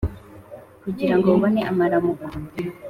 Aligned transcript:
kugira 0.83 1.13
ngo 1.17 1.27
ubone 1.35 1.61
amaramuko. 1.71 2.27